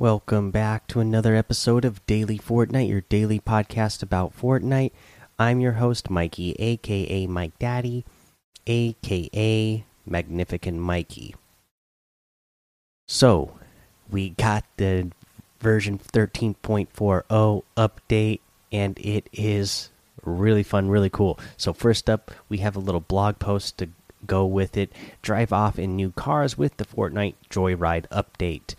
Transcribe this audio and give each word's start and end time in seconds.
Welcome 0.00 0.50
back 0.50 0.86
to 0.86 1.00
another 1.00 1.36
episode 1.36 1.84
of 1.84 2.06
Daily 2.06 2.38
Fortnite, 2.38 2.88
your 2.88 3.02
daily 3.02 3.38
podcast 3.38 4.02
about 4.02 4.34
Fortnite. 4.34 4.92
I'm 5.38 5.60
your 5.60 5.72
host, 5.72 6.08
Mikey, 6.08 6.52
aka 6.58 7.26
Mike 7.26 7.58
Daddy, 7.58 8.06
aka 8.66 9.84
Magnificent 10.06 10.78
Mikey. 10.78 11.34
So, 13.08 13.58
we 14.10 14.30
got 14.30 14.64
the 14.78 15.10
version 15.60 15.98
13.40 15.98 17.62
update, 17.76 18.40
and 18.72 18.98
it 19.00 19.28
is 19.34 19.90
really 20.24 20.62
fun, 20.62 20.88
really 20.88 21.10
cool. 21.10 21.38
So, 21.58 21.74
first 21.74 22.08
up, 22.08 22.30
we 22.48 22.56
have 22.58 22.74
a 22.74 22.80
little 22.80 23.02
blog 23.02 23.38
post 23.38 23.76
to 23.76 23.90
go 24.26 24.46
with 24.46 24.78
it. 24.78 24.94
Drive 25.20 25.52
off 25.52 25.78
in 25.78 25.94
new 25.94 26.10
cars 26.10 26.56
with 26.56 26.78
the 26.78 26.86
Fortnite 26.86 27.34
Joyride 27.50 28.08
update. 28.08 28.74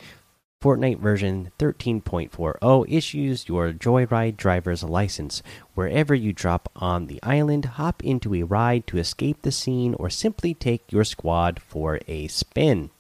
Fortnite 0.62 1.00
version 1.00 1.52
13.40 1.58 2.86
issues 2.88 3.48
your 3.48 3.74
Joyride 3.74 4.38
driver's 4.38 4.84
license. 4.84 5.42
Wherever 5.74 6.14
you 6.14 6.34
drop 6.34 6.70
on 6.76 7.08
the 7.08 7.20
island, 7.24 7.66
hop 7.66 8.04
into 8.04 8.36
a 8.36 8.44
ride 8.44 8.86
to 8.86 9.00
escape 9.00 9.42
the 9.42 9.52
scene 9.52 9.96
or 9.96 10.12
simply 10.12 10.54
take 10.54 10.92
your 10.92 11.04
squad 11.04 11.60
for 11.60 12.00
a 12.08 12.28
spin. 12.28 12.92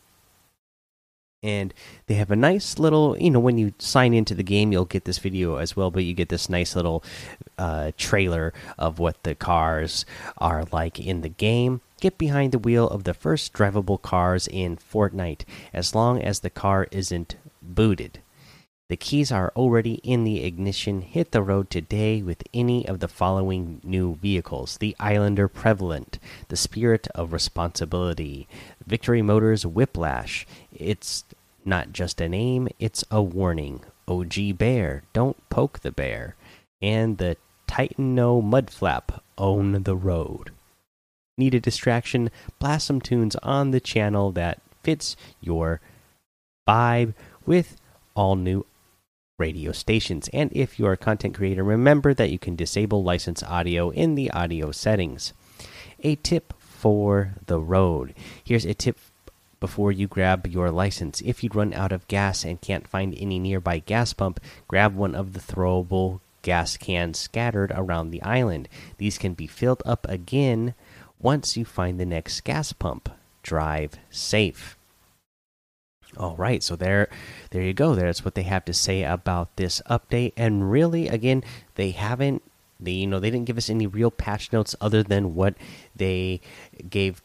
And 1.44 1.72
they 2.08 2.16
have 2.16 2.32
a 2.32 2.36
nice 2.36 2.80
little, 2.80 3.16
you 3.20 3.30
know, 3.30 3.40
when 3.40 3.60
you 3.60 3.74
sign 3.78 4.16
into 4.16 4.34
the 4.34 4.44
game, 4.44 4.72
you'll 4.72 4.86
get 4.86 5.06
this 5.06 5.20
video 5.20 5.58
as 5.58 5.76
well, 5.76 5.92
but 5.92 6.04
you 6.04 6.14
get 6.14 6.30
this 6.30 6.50
nice 6.50 6.76
little 6.76 7.04
uh, 7.60 7.92
trailer 7.96 8.54
of 8.78 8.98
what 8.98 9.22
the 9.22 9.36
cars 9.36 10.06
are 10.40 10.66
like 10.72 11.00
in 11.00 11.22
the 11.22 11.30
game. 11.30 11.82
Get 12.00 12.18
behind 12.18 12.52
the 12.52 12.60
wheel 12.60 12.88
of 12.88 13.04
the 13.04 13.14
first 13.14 13.54
drivable 13.54 14.02
cars 14.02 14.48
in 14.48 14.78
Fortnite, 14.78 15.42
as 15.74 15.94
long 15.94 16.22
as 16.22 16.40
the 16.40 16.50
car 16.50 16.88
isn't 16.92 17.36
booted. 17.76 18.20
The 18.90 18.98
keys 18.98 19.32
are 19.32 19.54
already 19.56 19.96
in 20.04 20.26
the 20.26 20.44
ignition. 20.44 21.02
Hit 21.02 21.32
the 21.32 21.42
road 21.42 21.70
today 21.70 22.22
with 22.22 22.44
any 22.54 22.86
of 22.86 23.00
the 23.00 23.08
following 23.08 23.80
new 23.84 24.16
vehicles 24.16 24.78
the 24.78 24.96
Islander 25.00 25.48
Prevalent, 25.48 26.20
the 26.50 26.58
Spirit 26.58 27.08
of 27.16 27.32
Responsibility, 27.32 28.50
Victory 28.86 29.22
Motors 29.22 29.66
Whiplash. 29.66 30.46
It's 30.74 31.24
not 31.64 31.94
just 31.94 32.20
a 32.20 32.28
name, 32.28 32.68
it's 32.80 33.06
a 33.10 33.22
warning. 33.22 33.82
OG 34.08 34.58
Bear, 34.58 35.04
don't 35.14 35.38
poke 35.50 35.80
the 35.80 35.92
bear. 35.92 36.36
And 36.82 37.18
the 37.18 37.38
Titan 37.68 38.18
Titano 38.18 38.44
Mudflap, 38.44 39.22
own 39.38 39.84
the 39.84 39.96
road. 39.96 40.52
Need 41.38 41.54
a 41.54 41.62
distraction? 41.62 42.30
Blast 42.60 42.88
some 42.88 43.00
tunes 43.00 43.38
on 43.38 43.72
the 43.72 43.80
channel 43.80 44.34
that 44.34 44.60
fits 44.84 45.16
your 45.40 45.80
vibe 46.68 47.14
with 47.46 47.78
all 48.16 48.36
new 48.36 48.66
radio 49.38 49.72
stations. 49.72 50.30
And 50.34 50.52
if 50.54 50.78
you're 50.78 50.94
a 50.94 50.98
content 50.98 51.36
creator, 51.36 51.64
remember 51.64 52.14
that 52.14 52.30
you 52.30 52.40
can 52.40 52.56
disable 52.56 53.04
license 53.04 53.42
audio 53.44 53.90
in 53.90 54.16
the 54.16 54.30
audio 54.32 54.72
settings. 54.72 55.34
A 56.02 56.16
tip 56.16 56.54
for 56.60 57.36
the 57.48 57.60
road. 57.60 58.14
Here's 58.44 58.66
a 58.66 58.74
tip 58.74 58.98
before 59.60 59.92
you 59.92 60.08
grab 60.08 60.48
your 60.48 60.72
license. 60.72 61.22
If 61.22 61.44
you 61.44 61.50
run 61.54 61.74
out 61.74 61.92
of 61.92 62.08
gas 62.08 62.44
and 62.44 62.60
can't 62.60 62.88
find 62.88 63.16
any 63.18 63.40
nearby 63.40 63.80
gas 63.80 64.14
pump, 64.14 64.40
grab 64.68 64.96
one 64.96 65.16
of 65.16 65.34
the 65.34 65.40
throwable 65.40 66.20
gas 66.42 66.78
cans 66.78 67.20
scattered 67.20 67.72
around 67.76 68.10
the 68.10 68.22
island. 68.24 68.68
These 68.98 69.18
can 69.18 69.34
be 69.34 69.48
filled 69.48 69.84
up 69.86 70.08
again 70.10 70.74
once 71.20 71.56
you 71.56 71.66
find 71.66 72.00
the 72.00 72.06
next 72.06 72.42
gas 72.42 72.74
pump. 72.74 73.10
Drive 73.44 73.94
safe. 74.10 74.78
All 76.18 76.36
right, 76.36 76.62
so 76.62 76.76
there, 76.76 77.10
there 77.52 77.62
you 77.62 77.74
go. 77.74 77.96
That's 77.96 78.26
what 78.26 78.36
they 78.36 78.44
have 78.44 78.66
to 78.66 78.74
say 78.74 79.04
about 79.04 79.56
this 79.56 79.82
update. 79.90 80.34
And 80.36 80.70
really, 80.70 81.08
again, 81.08 81.44
they 81.76 81.92
haven't, 81.92 82.44
they 82.80 82.92
you 82.92 83.08
know, 83.08 83.20
they 83.20 83.30
didn't 83.30 83.46
give 83.46 83.58
us 83.58 83.70
any 83.70 83.88
real 83.88 84.12
patch 84.12 84.52
notes 84.52 84.76
other 84.82 85.04
than 85.04 85.36
what 85.36 85.56
they 85.96 86.42
gave 86.90 87.22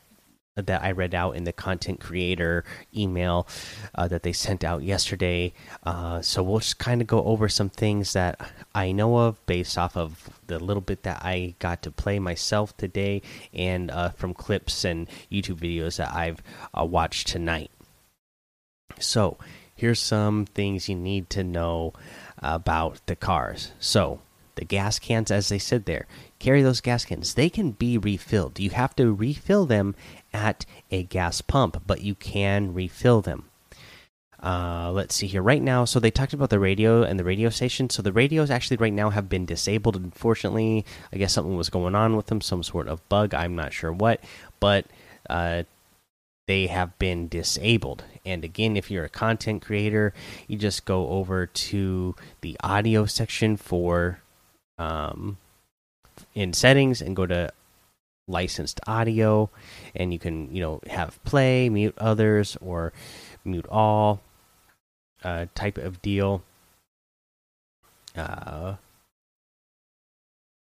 that 0.57 0.83
I 0.83 0.91
read 0.93 1.15
out 1.15 1.37
in 1.37 1.45
the 1.45 1.53
content 1.53 2.01
creator 2.01 2.65
email 2.97 3.47
uh, 3.95 4.09
that 4.09 4.23
they 4.23 4.33
sent 4.33 4.65
out 4.65 4.83
yesterday. 4.83 5.53
Uh, 5.83 6.23
so 6.23 6.43
we'll 6.43 6.61
just 6.61 6.79
kind 6.79 7.01
of 7.01 7.07
go 7.07 7.23
over 7.25 7.49
some 7.49 7.69
things 7.69 8.15
that 8.15 8.41
I 8.75 8.93
know 8.93 9.19
of 9.19 9.45
based 9.47 9.77
off 9.77 9.97
of 9.97 10.31
the 10.47 10.59
little 10.59 10.81
bit 10.81 11.03
that 11.03 11.23
I 11.23 11.55
got 11.59 11.83
to 11.83 11.91
play 11.91 12.19
myself 12.19 12.77
today 12.77 13.21
and 13.53 13.91
uh, 13.91 14.11
from 14.11 14.33
clips 14.33 14.85
and 14.85 15.09
YouTube 15.31 15.59
videos 15.59 15.99
that 15.99 16.15
I've 16.15 16.43
uh, 16.79 16.85
watched 16.85 17.29
tonight. 17.29 17.71
So, 18.99 19.39
here's 19.75 20.01
some 20.01 20.47
things 20.47 20.89
you 20.89 20.97
need 20.97 21.31
to 21.31 21.45
know 21.45 21.93
about 22.39 23.01
the 23.07 23.17
cars. 23.17 23.73
So, 23.79 24.21
the 24.57 24.65
gas 24.65 24.99
cans, 24.99 25.31
as 25.31 25.49
they 25.49 25.59
said 25.59 25.85
there, 25.85 26.07
carry 26.39 26.63
those 26.63 26.81
gas 26.81 27.05
cans. 27.05 27.35
They 27.35 27.51
can 27.51 27.73
be 27.73 27.99
refilled. 27.99 28.59
You 28.59 28.71
have 28.71 28.97
to 28.97 29.13
refill 29.13 29.67
them 29.67 29.95
at 30.33 30.65
a 30.91 31.05
gas 31.05 31.43
pump, 31.43 31.83
but 31.87 32.01
you 32.01 32.15
can 32.15 32.73
refill 32.73 33.21
them. 33.21 33.51
Uh, 34.43 34.91
let's 34.93 35.15
see 35.15 35.27
here. 35.27 35.43
Right 35.43 35.63
now, 35.63 35.85
so 35.85 35.99
they 35.99 36.11
talked 36.11 36.33
about 36.33 36.51
the 36.51 36.59
radio 36.59 37.03
and 37.03 37.19
the 37.19 37.25
radio 37.25 37.49
station. 37.49 37.91
So 37.91 38.03
the 38.03 38.13
radios 38.13 38.51
actually 38.51 38.77
right 38.77 38.93
now 38.93 39.11
have 39.11 39.29
been 39.29 39.47
disabled. 39.47 39.97
Unfortunately, 39.97 40.85
I 41.13 41.17
guess 41.17 41.33
something 41.33 41.57
was 41.57 41.71
going 41.71 41.95
on 41.95 42.17
with 42.17 42.27
them, 42.27 42.41
some 42.41 42.63
sort 42.63 42.89
of 42.89 43.07
bug. 43.09 43.35
I'm 43.35 43.57
not 43.57 43.73
sure 43.73 43.93
what, 43.93 44.23
but 44.61 44.87
uh, 45.29 45.65
they 46.47 46.69
have 46.69 46.99
been 46.99 47.29
disabled. 47.29 48.05
And 48.25 48.45
again, 48.45 48.77
if 48.77 48.91
you're 48.91 49.05
a 49.05 49.11
content 49.11 49.63
creator, 49.63 50.13
you 50.47 50.57
just 50.57 50.85
go 50.85 51.09
over 51.09 51.47
to 51.47 52.15
the 52.41 52.57
audio 52.63 53.07
section 53.07 53.57
for 53.57 54.21
um, 54.79 55.39
in 56.35 56.53
settings 56.53 57.01
and 57.03 57.17
go 57.17 57.27
to 57.27 57.53
licensed 58.29 58.81
audio, 58.87 59.51
and 59.95 60.13
you 60.13 60.19
can 60.19 60.55
you 60.55 60.61
know 60.61 60.81
have 60.89 61.23
play, 61.25 61.69
mute 61.69 61.95
others, 61.99 62.57
or 62.61 62.93
mute 63.45 63.67
all 63.69 64.21
uh, 65.25 65.47
type 65.55 65.79
of 65.79 66.03
deal. 66.03 66.43
Uh, 68.17 68.77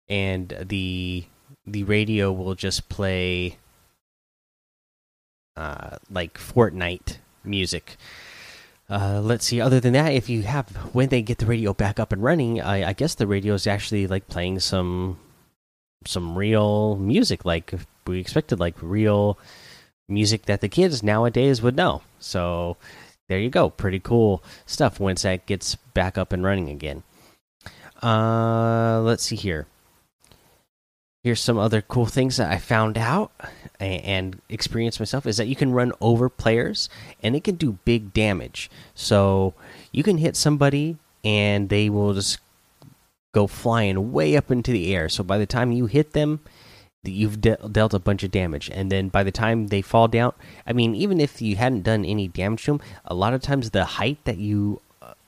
and 0.09 0.57
the 0.67 1.25
the 1.67 1.85
radio 1.85 2.33
will 2.33 2.55
just 2.55 2.89
play 2.89 3.59
uh, 5.57 5.99
like 6.11 6.39
Fortnite 6.39 7.19
music. 7.45 7.97
Uh, 8.89 9.21
let's 9.23 9.47
see. 9.47 9.61
Other 9.61 9.81
than 9.81 9.95
that, 9.95 10.13
if 10.13 10.29
you 10.29 10.43
have 10.43 10.69
when 10.95 11.09
they 11.09 11.23
get 11.23 11.39
the 11.39 11.47
radio 11.47 11.73
back 11.73 11.99
up 11.99 12.13
and 12.13 12.23
running, 12.23 12.61
I, 12.61 12.91
I 12.91 12.93
guess 12.93 13.15
the 13.15 13.27
radio 13.27 13.55
is 13.55 13.67
actually 13.67 14.07
like 14.07 14.29
playing 14.29 14.61
some 14.61 15.19
some 16.07 16.37
real 16.37 16.97
music, 16.97 17.45
like 17.45 17.75
we 18.07 18.21
expected, 18.21 18.61
like 18.61 18.75
real 18.83 19.39
music 20.09 20.45
that 20.47 20.61
the 20.61 20.69
kids 20.69 21.03
nowadays 21.03 21.63
would 21.63 21.77
know. 21.77 22.03
So 22.19 22.77
there 23.29 23.39
you 23.39 23.49
go. 23.49 23.71
Pretty 23.71 24.01
cool 24.01 24.43
stuff 24.67 25.01
once 25.01 25.23
that 25.23 25.47
gets 25.47 25.77
back 25.95 26.19
up 26.19 26.33
and 26.33 26.45
running 26.45 26.69
again. 26.69 27.03
Uh, 28.03 29.01
let's 29.01 29.23
see 29.25 29.37
here. 29.37 29.67
Here's 31.25 31.41
some 31.41 31.57
other 31.57 31.81
cool 31.81 32.05
things 32.05 32.37
that 32.37 32.53
I 32.53 32.59
found 32.59 32.99
out 32.99 33.33
and 33.81 34.43
experienced 34.51 35.01
myself 35.01 35.27
is 35.27 35.39
that 35.39 35.49
you 35.49 35.57
can 35.57 35.73
run 35.73 35.93
over 35.99 36.29
players 36.29 36.91
and 37.23 37.35
it 37.35 37.43
can 37.45 37.55
do 37.55 37.79
big 37.87 38.13
damage. 38.13 38.71
So 38.95 39.55
you 39.91 40.03
can 40.03 40.19
hit 40.19 40.37
somebody 40.37 40.99
and 41.25 41.71
they 41.71 41.89
will 41.89 42.13
just 42.13 42.41
go 43.33 43.47
flying 43.47 44.13
way 44.13 44.37
up 44.37 44.51
into 44.51 44.71
the 44.71 44.95
air. 44.95 45.09
So 45.09 45.25
by 45.25 45.39
the 45.39 45.47
time 45.47 45.73
you 45.73 45.87
hit 45.87 46.13
them, 46.13 46.41
you've 47.03 47.41
de 47.41 47.57
dealt 47.57 47.95
a 47.95 47.99
bunch 47.99 48.23
of 48.23 48.31
damage. 48.31 48.71
And 48.71 48.93
then 48.93 49.09
by 49.09 49.23
the 49.23 49.33
time 49.33 49.69
they 49.69 49.81
fall 49.81 50.09
down, 50.09 50.35
I 50.67 50.75
mean, 50.75 50.95
even 50.95 51.23
if 51.23 51.41
you 51.41 51.57
hadn't 51.57 51.85
done 51.85 52.05
any 52.05 52.29
damage 52.29 52.65
to 52.65 52.73
them, 52.73 52.83
a 53.07 53.15
lot 53.15 53.33
of 53.33 53.41
times 53.41 53.71
the 53.71 53.85
height 53.85 54.19
that 54.25 54.37
you 54.37 54.83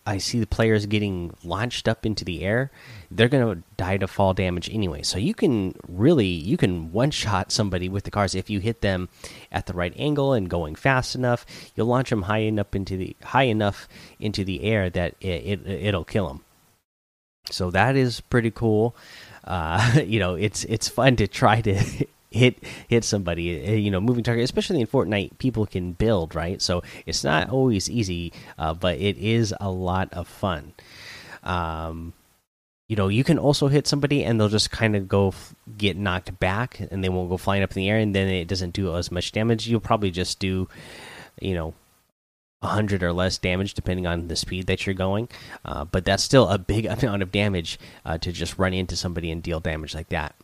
I 0.07 0.19
see 0.19 0.39
the 0.39 0.47
players 0.47 0.87
getting 0.87 1.35
launched 1.43 1.89
up 1.89 2.07
into 2.07 2.25
the 2.25 2.43
air, 2.45 2.71
they're 3.11 3.29
going 3.29 3.57
to 3.57 3.63
die 3.77 3.97
to 3.97 4.07
fall 4.07 4.35
damage 4.35 4.71
anyway. 4.73 5.03
So 5.03 5.19
you 5.19 5.35
can 5.35 5.75
really 5.89 6.27
you 6.27 6.57
can 6.57 6.93
one 6.93 7.11
shot 7.11 7.51
somebody 7.51 7.89
with 7.89 8.05
the 8.05 8.11
cars 8.11 8.35
if 8.35 8.49
you 8.49 8.61
hit 8.61 8.81
them 8.81 9.09
at 9.51 9.67
the 9.67 9.73
right 9.73 9.93
angle 9.97 10.33
and 10.33 10.49
going 10.49 10.77
fast 10.77 11.15
enough. 11.15 11.45
You'll 11.75 11.89
launch 11.89 12.11
them 12.11 12.23
high 12.23 12.39
enough 12.39 12.75
into 12.75 12.97
the 12.97 13.17
high 13.23 13.45
enough 13.45 13.89
into 14.21 14.45
the 14.45 14.63
air 14.63 14.89
that 14.91 15.17
it, 15.21 15.61
it 15.67 15.67
it'll 15.67 16.05
kill 16.05 16.29
them. 16.29 16.45
So 17.51 17.71
that 17.71 17.97
is 17.97 18.21
pretty 18.21 18.51
cool. 18.51 18.97
Uh, 19.45 20.01
you 20.07 20.21
know, 20.21 20.35
it's 20.35 20.65
it's 20.65 20.89
fun 20.89 21.17
to 21.17 21.27
try 21.27 21.61
to 21.63 22.07
hit 22.31 22.63
hit 22.89 23.05
somebody 23.05 23.67
uh, 23.67 23.73
you 23.73 23.91
know 23.91 24.01
moving 24.01 24.25
target 24.25 24.45
especially 24.45 24.81
in 24.81 24.87
fortnite 24.87 25.39
people 25.39 25.67
can 25.67 25.93
build 25.93 26.35
right 26.35 26.61
so 26.61 26.83
it's 27.07 27.23
not 27.23 27.49
always 27.51 27.89
easy 27.89 28.33
uh, 28.59 28.75
but 28.75 28.99
it 28.99 29.17
is 29.19 29.55
a 29.61 29.71
lot 29.71 30.13
of 30.13 30.27
fun 30.27 30.73
um 31.45 32.13
you 32.89 32.97
know 32.97 33.09
you 33.09 33.25
can 33.25 33.39
also 33.39 33.69
hit 33.69 33.87
somebody 33.87 34.25
and 34.25 34.41
they'll 34.41 34.49
just 34.49 34.71
kind 34.71 34.97
of 34.97 35.09
go 35.09 35.33
get 35.79 35.97
knocked 35.97 36.39
back 36.39 36.81
and 36.91 37.03
they 37.03 37.09
won't 37.09 37.31
go 37.31 37.37
flying 37.37 37.63
up 37.63 37.71
in 37.71 37.77
the 37.77 37.89
air 37.89 37.99
and 37.99 38.15
then 38.15 38.29
it 38.29 38.49
doesn't 38.49 38.75
do 38.75 38.95
as 38.95 39.11
much 39.11 39.33
damage 39.33 39.69
you'll 39.69 39.81
probably 39.81 40.11
just 40.11 40.39
do 40.39 40.69
you 41.41 41.55
know 41.55 41.75
100 42.61 43.03
or 43.03 43.13
less 43.13 43.39
damage 43.39 43.75
depending 43.75 44.07
on 44.07 44.29
the 44.29 44.37
speed 44.37 44.67
that 44.67 44.87
you're 44.87 44.95
going. 44.95 45.29
Uh, 45.65 45.85
but 45.85 46.05
that's 46.05 46.23
still 46.23 46.49
a 46.49 46.59
big 46.59 46.87
amount 46.87 47.23
of 47.23 47.33
damage 47.33 47.79
uh, 48.05 48.19
to 48.19 48.33
just 48.33 48.59
run 48.59 48.73
into 48.73 48.97
somebody 48.97 49.31
and 49.31 49.43
deal 49.43 49.61
damage 49.61 49.95
like 49.95 50.09
that. 50.09 50.35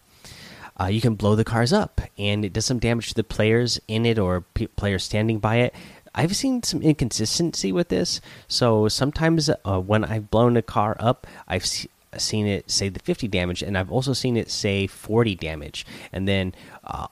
Uh, 0.81 0.87
you 0.87 1.01
can 1.01 1.15
blow 1.15 1.37
the 1.37 1.45
cars 1.45 1.73
up, 1.73 2.01
and 2.19 2.45
it 2.45 2.53
does 2.53 2.67
some 2.67 2.79
damage 2.79 3.09
to 3.09 3.15
the 3.15 3.25
players 3.25 3.81
in 3.89 4.07
it 4.07 4.19
or 4.19 4.45
players 4.77 5.05
standing 5.05 5.39
by 5.39 5.57
it. 5.57 5.75
I've 6.15 6.37
seen 6.37 6.63
some 6.63 6.83
inconsistency 6.83 7.73
with 7.73 7.89
this. 7.89 8.21
So 8.49 8.89
sometimes 8.89 9.49
uh, 9.49 9.81
when 9.81 10.05
I've 10.05 10.31
blown 10.31 10.57
a 10.57 10.63
car 10.63 10.97
up, 11.01 11.27
I've 11.49 11.65
seen 11.65 12.47
it 12.47 12.71
say 12.71 12.89
the 12.89 13.01
50 13.01 13.29
damage, 13.29 13.63
and 13.63 13.79
I've 13.79 13.91
also 13.91 14.13
seen 14.13 14.37
it 14.37 14.51
say 14.51 14.87
40 14.87 15.35
damage. 15.37 15.87
And 16.13 16.29
then 16.29 16.55
uh, 16.85 17.07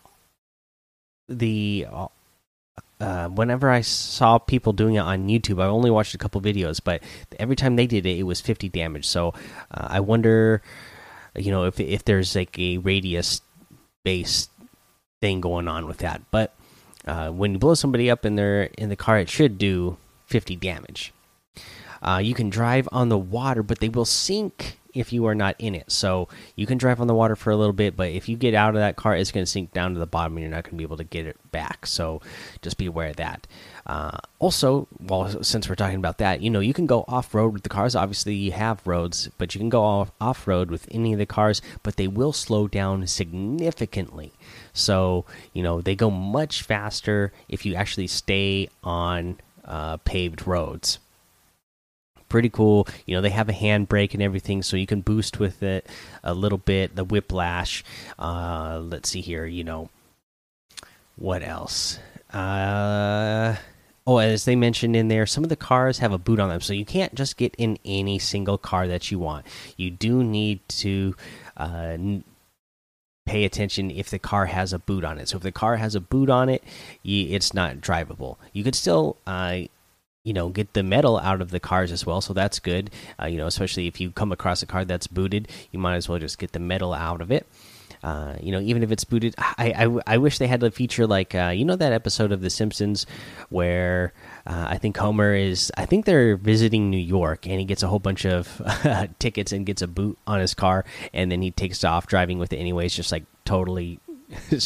the 1.29 1.87
uh, 1.91 2.09
uh, 3.01 3.29
whenever 3.29 3.71
I 3.71 3.81
saw 3.81 4.39
people 4.39 4.75
doing 4.75 4.97
it 4.97 5.01
on 5.01 5.29
YouTube, 5.29 5.63
I 5.63 5.67
only 5.67 5.91
watched 5.91 6.15
a 6.15 6.19
couple 6.19 6.41
videos, 6.41 6.81
but 6.83 7.03
every 7.39 7.56
time 7.56 7.77
they 7.77 7.87
did 7.87 8.05
it, 8.05 8.19
it 8.19 8.25
was 8.25 8.41
50 8.41 8.69
damage. 8.69 9.06
So 9.06 9.33
uh, 9.71 9.89
I 9.89 10.01
wonder, 10.01 10.61
you 11.35 11.51
know, 11.51 11.65
if 11.65 11.81
if 11.81 12.05
there's 12.05 12.37
like 12.37 12.59
a 12.59 12.77
radius 12.79 13.41
based 14.05 14.50
thing 15.20 15.41
going 15.41 15.69
on 15.69 15.87
with 15.87 15.99
that. 15.99 16.23
But 16.31 16.55
uh, 17.06 17.31
when 17.31 17.52
you 17.52 17.58
blow 17.58 17.75
somebody 17.75 18.11
up 18.11 18.25
in 18.25 18.37
their 18.37 18.64
in 18.79 18.88
the 18.88 18.97
car, 18.97 19.19
it 19.19 19.29
should 19.29 19.58
do 19.58 19.97
50 20.26 20.56
damage. 20.56 21.12
Uh, 22.02 22.20
you 22.23 22.35
can 22.35 22.49
drive 22.49 22.88
on 22.93 23.08
the 23.08 23.19
water, 23.19 23.62
but 23.62 23.81
they 23.81 23.88
will 23.88 24.06
sink 24.06 24.79
if 24.94 25.12
you 25.12 25.26
are 25.26 25.35
not 25.35 25.55
in 25.58 25.75
it. 25.75 25.91
So 25.91 26.29
you 26.56 26.67
can 26.67 26.79
drive 26.79 27.00
on 27.00 27.06
the 27.06 27.14
water 27.14 27.37
for 27.37 27.50
a 27.50 27.56
little 27.56 27.73
bit, 27.73 27.97
but 27.97 28.11
if 28.11 28.29
you 28.29 28.37
get 28.37 28.55
out 28.55 28.75
of 28.75 28.81
that 28.81 28.97
car, 28.97 29.14
it's 29.14 29.31
going 29.31 29.44
to 29.44 29.50
sink 29.50 29.73
down 29.73 29.94
to 29.94 30.00
the 30.00 30.06
bottom 30.06 30.37
and 30.37 30.43
you're 30.43 30.50
not 30.50 30.64
going 30.64 30.73
to 30.73 30.76
be 30.76 30.85
able 30.85 30.96
to 30.96 31.05
get 31.05 31.26
it 31.26 31.37
back. 31.53 31.87
So 31.87 32.20
just 32.62 32.79
be 32.79 32.87
aware 32.87 33.11
of 33.11 33.17
that. 33.17 33.46
Uh, 33.91 34.17
also, 34.39 34.87
well, 35.01 35.43
since 35.43 35.69
we're 35.69 35.75
talking 35.75 35.99
about 35.99 36.19
that, 36.19 36.41
you 36.41 36.49
know, 36.49 36.61
you 36.61 36.73
can 36.73 36.87
go 36.87 37.05
off 37.09 37.35
road 37.35 37.53
with 37.53 37.65
the 37.65 37.69
cars. 37.69 37.97
Obviously, 37.97 38.37
you 38.37 38.53
have 38.53 38.87
roads, 38.87 39.29
but 39.37 39.53
you 39.53 39.59
can 39.59 39.69
go 39.69 39.83
off, 39.83 40.13
off 40.21 40.47
road 40.47 40.71
with 40.71 40.87
any 40.93 41.13
of 41.13 41.19
the 41.19 41.27
cars, 41.27 41.61
but 41.83 41.97
they 41.97 42.07
will 42.07 42.33
slow 42.33 42.69
down 42.69 43.09
significantly. 43.09 44.31
So, 44.73 45.25
you 45.53 45.65
know, 45.65 45.81
they 45.81 45.97
go 45.97 46.09
much 46.09 46.63
faster 46.63 47.33
if 47.49 47.67
you 47.67 47.75
actually 47.75 48.07
stay 48.07 48.69
on 48.85 49.41
uh, 49.65 49.97
paved 49.97 50.47
roads 50.47 51.01
pretty 52.29 52.49
cool. 52.49 52.87
You 53.07 53.17
know, 53.17 53.23
they 53.23 53.31
have 53.31 53.49
a 53.49 53.53
handbrake 53.53 54.15
and 54.15 54.23
everything, 54.23 54.63
so 54.63 54.77
you 54.77 54.87
can 54.87 55.01
boost 55.01 55.41
with 55.41 55.65
it 55.65 55.85
a 56.23 56.33
little 56.33 56.59
bit. 56.59 56.95
The 56.95 57.03
whiplash. 57.03 57.83
Uh, 58.21 58.79
let's 58.85 59.09
see 59.09 59.21
here. 59.21 59.47
You 59.47 59.65
know, 59.65 59.91
what 61.17 61.43
else? 61.43 61.99
Uh, 62.33 63.57
oh, 64.11 64.19
as 64.19 64.45
they 64.45 64.57
mentioned 64.57 64.97
in 64.97 65.09
there, 65.09 65.25
some 65.25 65.45
of 65.45 65.51
the 65.51 65.57
cars 65.57 65.99
have 65.99 66.12
a 66.12 66.19
boot 66.19 66.41
on 66.41 66.49
them, 66.49 66.61
so 66.61 66.73
you 66.73 66.85
can't 66.85 67.15
just 67.15 67.37
get 67.37 67.55
in 67.57 67.79
any 67.85 68.19
single 68.19 68.59
car 68.59 68.89
that 68.89 69.11
you 69.11 69.19
want. 69.19 69.47
You 69.77 69.91
do 69.91 70.25
need 70.25 70.61
to. 70.69 71.15
Uh, 71.57 71.97
pay 73.27 73.45
attention 73.45 73.93
if 73.93 74.11
the 74.11 74.19
car 74.19 74.47
has 74.47 74.73
a 74.73 74.79
boot 74.79 75.05
on 75.05 75.17
it. 75.17 75.29
So 75.29 75.37
if 75.37 75.45
the 75.45 75.53
car 75.53 75.77
has 75.77 75.95
a 75.95 76.01
boot 76.01 76.29
on 76.29 76.49
it, 76.49 76.65
it's 77.05 77.55
not 77.55 77.77
drivable. 77.77 78.39
You 78.53 78.65
could 78.65 78.75
still 78.75 79.19
uh, 79.25 79.61
you 80.25 80.33
know 80.33 80.49
get 80.49 80.73
the 80.73 80.83
metal 80.83 81.19
out 81.19 81.41
of 81.41 81.51
the 81.51 81.61
cars 81.61 81.93
as 81.93 82.05
well 82.05 82.21
so 82.21 82.33
that's 82.33 82.59
good 82.59 82.91
uh, 83.21 83.27
you 83.27 83.39
know 83.39 83.47
especially 83.47 83.87
if 83.87 84.01
you 84.01 84.11
come 84.11 84.33
across 84.33 84.63
a 84.63 84.67
car 84.67 84.85
that's 84.85 85.06
booted 85.06 85.49
you 85.71 85.79
might 85.79 85.97
as 85.97 86.09
well 86.09 86.19
just 86.19 86.39
get 86.39 86.53
the 86.53 86.59
metal 86.59 86.93
out 86.93 87.21
of 87.21 87.31
it 87.31 87.47
uh, 88.02 88.35
you 88.41 88.52
know 88.52 88.61
even 88.61 88.82
if 88.82 88.91
it's 88.91 89.05
booted 89.05 89.35
I, 89.38 89.73
I, 89.76 90.14
I 90.14 90.19
wish 90.19 90.38
they 90.38 90.47
had 90.47 90.62
a 90.62 90.70
feature 90.70 91.06
like 91.06 91.35
uh, 91.35 91.52
you 91.55 91.64
know 91.64 91.76
that 91.76 91.93
episode 91.93 92.32
of 92.32 92.41
the 92.41 92.50
simpsons 92.50 93.06
where 93.49 94.12
uh, 94.47 94.67
i 94.69 94.79
think 94.79 94.97
homer 94.97 95.35
is 95.35 95.70
i 95.76 95.87
think 95.87 96.05
they're 96.05 96.37
visiting 96.37 96.91
new 96.91 96.97
york 96.97 97.47
and 97.47 97.58
he 97.58 97.64
gets 97.64 97.82
a 97.82 97.88
whole 97.88 97.99
bunch 97.99 98.25
of 98.25 98.62
tickets 99.19 99.52
and 99.52 99.67
gets 99.67 99.82
a 99.82 99.88
boot 99.88 100.19
on 100.26 100.41
his 100.41 100.55
car 100.55 100.85
and 101.12 101.31
then 101.31 101.43
he 101.43 101.50
takes 101.50 101.85
off 101.85 102.06
driving 102.06 102.38
with 102.38 102.52
it 102.52 102.56
anyways 102.56 102.94
just 102.94 103.12
like 103.12 103.25
totally 103.44 104.00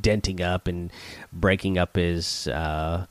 denting 0.00 0.40
up 0.40 0.66
and 0.66 0.92
breaking 1.32 1.78
up 1.78 1.96
his 1.96 2.48
uh, 2.48 3.06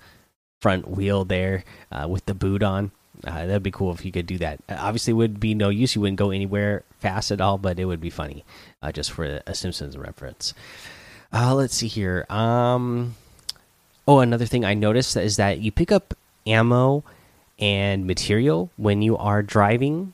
front 0.61 0.89
wheel 0.89 1.25
there 1.25 1.63
uh, 1.91 2.07
with 2.09 2.25
the 2.25 2.33
boot 2.33 2.63
on. 2.63 2.91
Uh, 3.23 3.45
that'd 3.45 3.63
be 3.63 3.71
cool 3.71 3.93
if 3.93 4.05
you 4.05 4.11
could 4.11 4.27
do 4.27 4.37
that. 4.37 4.59
Uh, 4.69 4.77
obviously, 4.79 5.13
would 5.13 5.39
be 5.39 5.53
no 5.53 5.69
use. 5.69 5.95
You 5.95 6.01
wouldn't 6.01 6.19
go 6.19 6.31
anywhere 6.31 6.83
fast 6.99 7.31
at 7.31 7.41
all, 7.41 7.57
but 7.57 7.79
it 7.79 7.85
would 7.85 8.01
be 8.01 8.09
funny, 8.09 8.45
uh, 8.81 8.91
just 8.91 9.11
for 9.11 9.41
a 9.45 9.53
Simpsons 9.53 9.97
reference. 9.97 10.53
Uh, 11.33 11.53
let's 11.55 11.75
see 11.75 11.87
here. 11.87 12.25
Um, 12.29 13.15
oh, 14.07 14.19
another 14.19 14.45
thing 14.45 14.63
I 14.63 14.73
noticed 14.73 15.17
is 15.17 15.37
that 15.37 15.59
you 15.59 15.71
pick 15.71 15.91
up 15.91 16.13
ammo 16.45 17.03
and 17.59 18.05
material 18.05 18.69
when 18.77 19.01
you 19.01 19.17
are 19.17 19.41
driving 19.43 20.13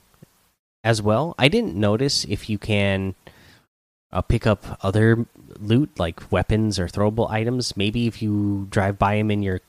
as 0.83 1.01
well. 1.01 1.35
I 1.37 1.47
didn't 1.47 1.75
notice 1.75 2.25
if 2.25 2.49
you 2.49 2.57
can 2.57 3.15
uh, 4.11 4.21
pick 4.21 4.47
up 4.47 4.79
other 4.83 5.25
loot 5.59 5.91
like 5.97 6.31
weapons 6.31 6.79
or 6.79 6.87
throwable 6.87 7.29
items. 7.29 7.77
Maybe 7.77 8.07
if 8.07 8.21
you 8.21 8.67
drive 8.69 8.97
by 8.97 9.17
them 9.17 9.31
and 9.31 9.43
you're 9.43 9.61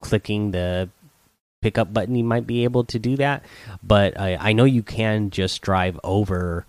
clicking 0.00 0.50
the 0.52 0.88
pickup 1.60 1.92
button, 1.92 2.14
you 2.14 2.24
might 2.24 2.46
be 2.46 2.64
able 2.64 2.84
to 2.84 2.98
do 2.98 3.16
that. 3.16 3.44
But 3.82 4.18
I, 4.18 4.36
I 4.36 4.52
know 4.52 4.64
you 4.64 4.82
can 4.82 5.30
just 5.30 5.62
drive 5.62 5.98
over 6.02 6.66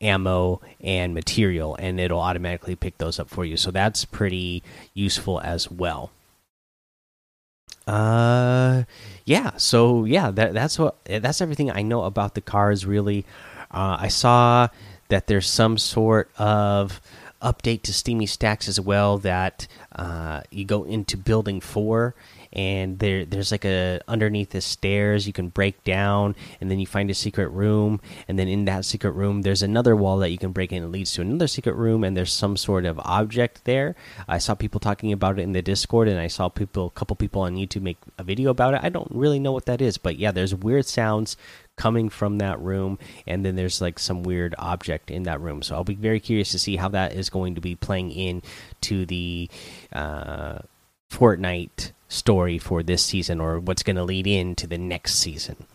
ammo 0.00 0.60
and 0.80 1.14
material, 1.14 1.76
and 1.76 1.98
it'll 1.98 2.20
automatically 2.20 2.76
pick 2.76 2.98
those 2.98 3.18
up 3.18 3.28
for 3.28 3.44
you. 3.44 3.56
So 3.56 3.70
that's 3.70 4.04
pretty 4.04 4.62
useful 4.92 5.40
as 5.40 5.70
well. 5.70 6.10
Uh, 7.86 8.84
yeah. 9.24 9.52
So 9.56 10.04
yeah, 10.04 10.30
that 10.30 10.54
that's 10.54 10.78
what 10.78 10.96
that's 11.04 11.40
everything 11.40 11.70
I 11.70 11.82
know 11.82 12.04
about 12.04 12.34
the 12.34 12.40
cars. 12.40 12.86
Really, 12.86 13.24
uh, 13.70 13.96
I 14.00 14.08
saw 14.08 14.68
that 15.08 15.26
there's 15.26 15.48
some 15.48 15.76
sort 15.76 16.30
of 16.38 17.00
update 17.42 17.82
to 17.82 17.92
Steamy 17.92 18.26
Stacks 18.26 18.68
as 18.68 18.80
well. 18.80 19.18
That 19.18 19.66
uh, 19.94 20.42
you 20.50 20.64
go 20.64 20.84
into 20.84 21.16
Building 21.16 21.60
Four 21.60 22.14
and 22.54 22.98
there 23.00 23.24
there's 23.24 23.50
like 23.50 23.64
a 23.64 24.00
underneath 24.06 24.50
the 24.50 24.60
stairs 24.60 25.26
you 25.26 25.32
can 25.32 25.48
break 25.48 25.82
down 25.84 26.36
and 26.60 26.70
then 26.70 26.78
you 26.78 26.86
find 26.86 27.10
a 27.10 27.14
secret 27.14 27.48
room 27.48 28.00
and 28.28 28.38
then 28.38 28.46
in 28.46 28.64
that 28.64 28.84
secret 28.84 29.10
room 29.12 29.42
there's 29.42 29.62
another 29.62 29.96
wall 29.96 30.18
that 30.18 30.30
you 30.30 30.38
can 30.38 30.52
break 30.52 30.72
in 30.72 30.82
it 30.82 30.86
leads 30.86 31.12
to 31.12 31.20
another 31.20 31.48
secret 31.48 31.74
room 31.74 32.04
and 32.04 32.16
there's 32.16 32.32
some 32.32 32.56
sort 32.56 32.84
of 32.84 32.98
object 33.00 33.64
there. 33.64 33.96
I 34.28 34.38
saw 34.38 34.54
people 34.54 34.80
talking 34.80 35.12
about 35.12 35.38
it 35.38 35.42
in 35.42 35.52
the 35.52 35.62
discord 35.62 36.08
and 36.08 36.18
i 36.18 36.28
saw 36.28 36.48
people 36.48 36.86
a 36.86 36.90
couple 36.90 37.16
people 37.16 37.42
on 37.42 37.56
youtube 37.56 37.82
make 37.82 37.98
a 38.18 38.24
video 38.24 38.50
about 38.50 38.74
it. 38.74 38.80
I 38.82 38.88
don't 38.88 39.10
really 39.10 39.38
know 39.40 39.52
what 39.52 39.66
that 39.66 39.80
is 39.80 39.98
but 39.98 40.18
yeah 40.18 40.30
there's 40.30 40.54
weird 40.54 40.86
sounds 40.86 41.36
coming 41.76 42.08
from 42.08 42.38
that 42.38 42.60
room 42.60 42.98
and 43.26 43.44
then 43.44 43.56
there's 43.56 43.80
like 43.80 43.98
some 43.98 44.22
weird 44.22 44.54
object 44.58 45.10
in 45.10 45.24
that 45.24 45.40
room. 45.40 45.62
So 45.62 45.74
i'll 45.74 45.84
be 45.84 45.96
very 45.96 46.20
curious 46.20 46.50
to 46.52 46.58
see 46.58 46.76
how 46.76 46.88
that 46.90 47.14
is 47.14 47.30
going 47.30 47.56
to 47.56 47.60
be 47.60 47.74
playing 47.74 48.12
in 48.12 48.42
to 48.82 49.06
the 49.06 49.50
uh 49.92 50.58
Fortnite 51.14 51.92
story 52.08 52.58
for 52.58 52.82
this 52.82 53.04
season 53.04 53.40
or 53.40 53.60
what's 53.60 53.82
going 53.82 53.96
to 53.96 54.04
lead 54.04 54.26
into 54.26 54.66
the 54.66 54.78
next 54.78 55.14
season. 55.14 55.66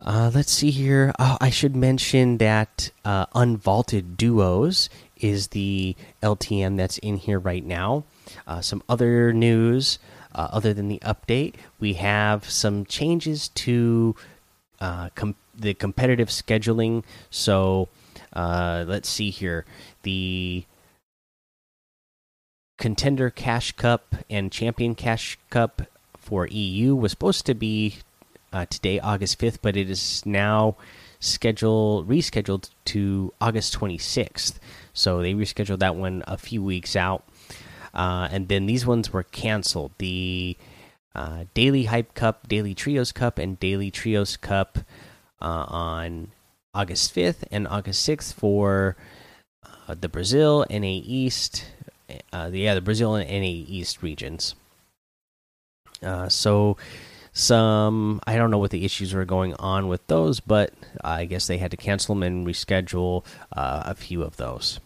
Uh, 0.00 0.30
let's 0.32 0.52
see 0.52 0.70
here. 0.70 1.12
Oh, 1.18 1.36
I 1.40 1.50
should 1.50 1.74
mention 1.74 2.38
that 2.38 2.90
uh, 3.04 3.26
Unvaulted 3.34 4.16
Duos 4.16 4.88
is 5.16 5.48
the 5.48 5.96
LTM 6.22 6.76
that's 6.76 6.98
in 6.98 7.16
here 7.16 7.38
right 7.38 7.64
now. 7.64 8.04
Uh, 8.46 8.60
some 8.60 8.82
other 8.88 9.32
news, 9.32 9.98
uh, 10.34 10.48
other 10.52 10.72
than 10.72 10.88
the 10.88 11.00
update, 11.00 11.54
we 11.80 11.94
have 11.94 12.48
some 12.48 12.84
changes 12.84 13.48
to 13.48 14.14
uh, 14.80 15.08
com 15.16 15.34
the 15.56 15.74
competitive 15.74 16.28
scheduling. 16.28 17.02
So 17.30 17.88
let's 18.36 19.08
see 19.08 19.30
here. 19.30 19.64
The 20.02 20.64
contender 22.78 23.28
cash 23.28 23.72
cup 23.72 24.14
and 24.30 24.50
champion 24.50 24.94
cash 24.94 25.38
cup 25.50 25.82
for 26.16 26.46
EU 26.46 26.94
was 26.94 27.10
supposed 27.10 27.44
to 27.46 27.54
be 27.54 27.96
uh, 28.52 28.66
today, 28.66 28.98
August 29.00 29.38
5th, 29.38 29.58
but 29.60 29.76
it 29.76 29.90
is 29.90 30.24
now 30.24 30.76
scheduled 31.20 32.08
rescheduled 32.08 32.70
to 32.86 33.32
August 33.40 33.78
26th. 33.78 34.54
So 34.92 35.20
they 35.20 35.34
rescheduled 35.34 35.80
that 35.80 35.96
one 35.96 36.22
a 36.26 36.38
few 36.38 36.62
weeks 36.62 36.96
out. 36.96 37.24
Uh, 37.92 38.28
and 38.30 38.48
then 38.48 38.66
these 38.66 38.86
ones 38.86 39.12
were 39.12 39.24
canceled. 39.24 39.92
The 39.98 40.56
uh, 41.14 41.44
Daily 41.54 41.84
Hype 41.84 42.14
Cup, 42.14 42.46
Daily 42.48 42.74
Trios 42.74 43.12
Cup, 43.12 43.38
and 43.38 43.58
Daily 43.58 43.90
Trios 43.90 44.36
Cup 44.36 44.78
uh, 45.40 45.64
on 45.68 46.30
August 46.74 47.14
5th 47.14 47.44
and 47.50 47.66
August 47.66 48.08
6th 48.08 48.34
for 48.34 48.96
uh, 49.88 49.94
the 49.98 50.08
Brazil, 50.08 50.64
NA 50.70 51.00
East, 51.02 51.64
uh, 52.32 52.50
the, 52.50 52.58
yeah, 52.60 52.74
the 52.74 52.80
Brazil 52.80 53.14
and 53.14 53.28
NA 53.28 53.46
East 53.46 54.02
regions. 54.02 54.54
Uh, 56.02 56.28
so 56.28 56.76
some 57.32 58.20
I 58.26 58.36
don't 58.36 58.50
know 58.50 58.58
what 58.58 58.70
the 58.70 58.84
issues 58.84 59.14
were 59.14 59.24
going 59.24 59.54
on 59.54 59.88
with 59.88 60.06
those, 60.06 60.40
but 60.40 60.72
I 61.02 61.24
guess 61.24 61.46
they 61.46 61.58
had 61.58 61.70
to 61.70 61.76
cancel 61.76 62.14
them 62.14 62.22
and 62.22 62.46
reschedule 62.46 63.24
uh, 63.52 63.82
a 63.86 63.94
few 63.94 64.22
of 64.22 64.36
those. 64.36 64.80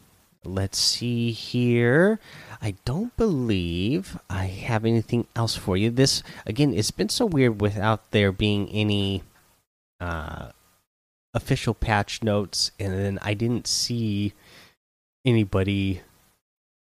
let's 0.45 0.79
see 0.79 1.31
here. 1.31 2.19
I 2.61 2.75
don't 2.85 3.17
believe 3.17 4.19
I 4.29 4.47
have 4.47 4.85
anything 4.85 5.26
else 5.37 5.55
for 5.57 5.76
you. 5.76 5.91
This 5.91 6.23
again, 6.47 6.75
it's 6.75 6.91
been 6.91 7.09
so 7.09 7.26
weird 7.26 7.61
without 7.61 8.11
there 8.11 8.33
being 8.33 8.69
any 8.71 9.23
uh, 10.00 10.50
official 11.35 11.75
patch 11.75 12.23
notes, 12.23 12.71
and 12.79 12.93
then 12.93 13.19
I 13.23 13.35
didn't 13.35 13.67
see 13.67 14.33
anybody. 15.25 16.02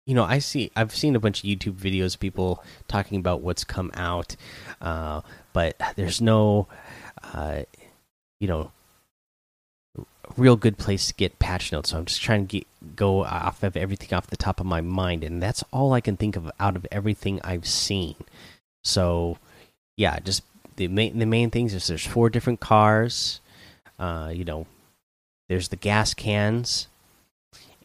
You 0.08 0.16
know, 0.16 0.24
I 0.24 0.40
see. 0.40 0.72
I've 0.74 0.96
seen 0.96 1.18
a 1.18 1.20
bunch 1.20 1.44
of 1.44 1.50
YouTube 1.50 1.74
videos, 1.74 2.16
of 2.16 2.22
people 2.22 2.64
talking 2.88 3.20
about 3.20 3.42
what's 3.42 3.66
come 3.66 3.92
out, 3.94 4.38
uh, 4.82 5.20
but 5.52 5.80
there's 5.98 6.22
no, 6.22 6.68
uh, 7.34 7.64
you 8.40 8.48
know, 8.48 8.72
real 10.38 10.56
good 10.56 10.78
place 10.78 11.08
to 11.08 11.14
get 11.14 11.40
patch 11.40 11.74
notes. 11.74 11.90
So 11.90 11.98
I'm 11.98 12.06
just 12.06 12.22
trying 12.22 12.48
to 12.48 12.60
get, 12.60 12.96
go 12.96 13.26
off 13.26 13.64
of 13.64 13.76
everything 13.76 14.16
off 14.16 14.28
the 14.28 14.38
top 14.38 14.62
of 14.62 14.66
my 14.66 14.80
mind, 14.80 15.26
and 15.26 15.44
that's 15.44 15.62
all 15.74 15.92
I 15.92 16.00
can 16.00 16.16
think 16.16 16.38
of 16.38 16.50
out 16.58 16.78
of 16.78 16.88
everything 16.90 17.42
I've 17.44 17.68
seen. 17.68 18.16
So, 18.86 19.38
yeah, 19.98 20.20
just 20.20 20.44
the 20.78 20.88
main 20.88 21.20
the 21.20 21.26
main 21.26 21.50
things 21.50 21.74
is 21.74 21.88
there's 21.88 22.06
four 22.06 22.30
different 22.30 22.62
cars. 22.62 23.42
Uh, 24.00 24.32
you 24.34 24.46
know, 24.46 24.68
there's 25.50 25.68
the 25.68 25.76
gas 25.76 26.14
cans, 26.14 26.88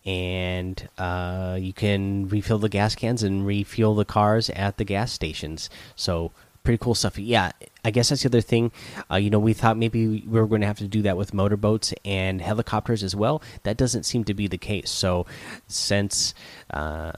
and 0.05 0.89
uh, 0.99 1.57
you 1.61 1.73
can 1.73 2.29
refill 2.29 2.59
the 2.59 2.69
gas 2.69 2.95
cans 2.95 3.23
and 3.23 3.47
refuel 3.47 3.95
the 3.95 4.05
cars 4.05 4.51
at 4.51 4.77
the 4.79 4.85
gas 4.85 5.13
stations. 5.13 5.71
So 5.97 6.33
pretty 6.65 6.79
cool 6.79 6.95
stuff. 6.95 7.19
Yeah, 7.19 7.53
I 7.85 7.91
guess 7.91 8.09
that's 8.09 8.23
the 8.23 8.29
other 8.29 8.41
thing. 8.41 8.73
Uh, 9.11 9.17
you 9.17 9.31
know, 9.31 9.39
we 9.39 9.53
thought 9.53 9.77
maybe 9.77 10.07
we 10.07 10.41
were 10.41 10.47
going 10.47 10.61
to 10.61 10.67
have 10.67 10.79
to 10.79 10.89
do 10.89 11.03
that 11.03 11.17
with 11.17 11.35
motorboats 11.35 11.93
and 12.05 12.41
helicopters 12.41 13.03
as 13.03 13.15
well. 13.15 13.43
That 13.63 13.77
doesn't 13.77 14.05
seem 14.05 14.25
to 14.25 14.35
be 14.35 14.47
the 14.47 14.59
case. 14.59 14.91
So, 14.91 15.27
since 15.67 16.35
uh, 16.71 17.13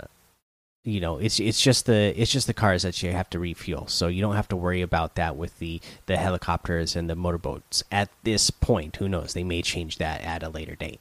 you 0.84 1.00
know, 1.00 1.18
it's 1.18 1.40
it's 1.40 1.60
just 1.60 1.86
the 1.86 2.12
it's 2.20 2.30
just 2.30 2.46
the 2.46 2.54
cars 2.54 2.82
that 2.82 3.02
you 3.02 3.10
have 3.12 3.30
to 3.30 3.38
refuel. 3.38 3.86
So 3.86 4.08
you 4.08 4.20
don't 4.20 4.36
have 4.36 4.48
to 4.48 4.56
worry 4.56 4.82
about 4.82 5.14
that 5.14 5.36
with 5.36 5.58
the 5.58 5.80
the 6.06 6.18
helicopters 6.18 6.94
and 6.94 7.08
the 7.08 7.16
motorboats 7.16 7.82
at 7.90 8.10
this 8.22 8.50
point. 8.50 8.96
Who 8.96 9.08
knows? 9.08 9.32
They 9.32 9.44
may 9.44 9.62
change 9.62 9.96
that 9.96 10.20
at 10.20 10.42
a 10.42 10.50
later 10.50 10.74
date. 10.74 11.00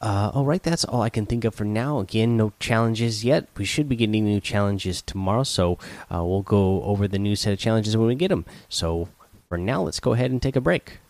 Uh, 0.00 0.30
all 0.32 0.46
right, 0.46 0.62
that's 0.62 0.84
all 0.84 1.02
I 1.02 1.10
can 1.10 1.26
think 1.26 1.44
of 1.44 1.54
for 1.54 1.64
now. 1.64 1.98
Again, 1.98 2.36
no 2.36 2.54
challenges 2.58 3.22
yet. 3.22 3.46
We 3.56 3.66
should 3.66 3.88
be 3.88 3.96
getting 3.96 4.24
new 4.24 4.40
challenges 4.40 5.02
tomorrow, 5.02 5.42
so 5.42 5.78
uh, 6.12 6.24
we'll 6.24 6.42
go 6.42 6.82
over 6.84 7.06
the 7.06 7.18
new 7.18 7.36
set 7.36 7.52
of 7.52 7.58
challenges 7.58 7.96
when 7.96 8.06
we 8.06 8.14
get 8.14 8.28
them. 8.28 8.46
So 8.70 9.08
for 9.50 9.58
now, 9.58 9.82
let's 9.82 10.00
go 10.00 10.14
ahead 10.14 10.30
and 10.30 10.40
take 10.40 10.56
a 10.56 10.60
break. 10.60 11.00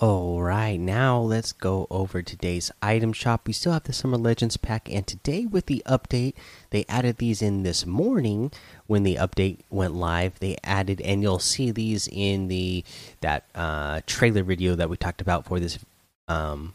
All 0.00 0.40
right, 0.40 0.78
now 0.78 1.18
let's 1.18 1.50
go 1.50 1.88
over 1.90 2.22
today's 2.22 2.70
item 2.80 3.12
shop. 3.12 3.48
We 3.48 3.52
still 3.52 3.72
have 3.72 3.82
the 3.82 3.92
Summer 3.92 4.16
Legends 4.16 4.56
pack, 4.56 4.88
and 4.88 5.04
today 5.04 5.44
with 5.44 5.66
the 5.66 5.82
update, 5.86 6.34
they 6.70 6.84
added 6.88 7.16
these 7.16 7.42
in 7.42 7.64
this 7.64 7.84
morning 7.84 8.52
when 8.86 9.02
the 9.02 9.16
update 9.16 9.58
went 9.70 9.94
live. 9.94 10.38
They 10.38 10.56
added, 10.62 11.00
and 11.00 11.20
you'll 11.20 11.40
see 11.40 11.72
these 11.72 12.08
in 12.12 12.46
the 12.46 12.84
that 13.22 13.42
uh, 13.56 14.02
trailer 14.06 14.44
video 14.44 14.76
that 14.76 14.88
we 14.88 14.96
talked 14.96 15.20
about 15.20 15.46
for 15.46 15.58
this 15.58 15.80
um, 16.28 16.74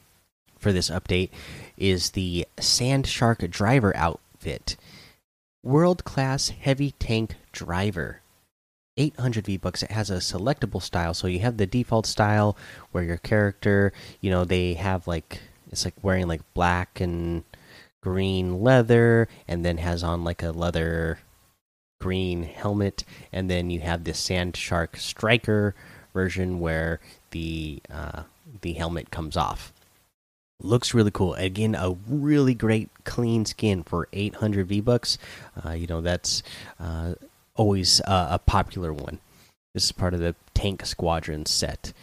for 0.60 0.74
this 0.74 0.90
update. 0.90 1.30
Is 1.78 2.12
the 2.12 2.46
Sand 2.60 3.08
Shark 3.08 3.50
driver 3.50 3.96
outfit, 3.96 4.76
world 5.64 6.04
class 6.04 6.50
heavy 6.50 6.92
tank 7.00 7.36
driver. 7.54 8.20
800 8.98 9.46
V 9.46 9.58
bucks. 9.58 9.84
It 9.84 9.92
has 9.92 10.10
a 10.10 10.18
selectable 10.18 10.82
style, 10.82 11.14
so 11.14 11.28
you 11.28 11.40
have 11.40 11.58
the 11.58 11.66
default 11.66 12.06
style 12.06 12.58
where 12.92 13.04
your 13.04 13.18
character, 13.18 13.94
you 14.22 14.30
know, 14.30 14.46
they 14.46 14.74
have 14.76 15.08
like 15.08 15.42
it's 15.72 15.86
like 15.86 15.96
wearing 16.04 16.28
like 16.28 16.42
black 16.54 17.00
and 17.02 17.44
green 18.02 18.62
leather, 18.62 19.28
and 19.48 19.66
then 19.66 19.78
has 19.78 20.04
on 20.04 20.24
like 20.24 20.44
a 20.44 20.52
leather 20.52 21.20
green 22.00 22.44
helmet, 22.44 23.04
and 23.32 23.50
then 23.50 23.70
you 23.70 23.80
have 23.80 24.04
this 24.04 24.20
Sand 24.20 24.56
Shark 24.56 24.98
Striker 24.98 25.74
version 26.14 26.60
where 26.60 27.00
the 27.32 27.82
uh, 27.92 28.24
the 28.62 28.74
helmet 28.74 29.10
comes 29.10 29.36
off. 29.36 29.74
Looks 30.62 30.94
really 30.94 31.12
cool. 31.12 31.34
Again, 31.34 31.76
a 31.76 31.96
really 32.08 32.54
great 32.54 32.90
clean 33.04 33.46
skin 33.46 33.84
for 33.84 34.08
800 34.14 34.68
V 34.68 34.82
bucks. 34.82 35.18
Uh, 35.66 35.72
you 35.72 35.88
know 35.88 36.02
that's. 36.02 36.44
Uh, 36.80 37.16
always 37.56 38.02
uh, 38.02 38.28
a 38.32 38.40
popular 38.40 38.94
one. 38.94 39.20
This 39.74 39.86
is 39.86 39.92
part 39.92 40.14
of 40.14 40.20
the 40.20 40.36
Tank 40.54 40.86
Squadron 40.86 41.46
set. 41.46 41.94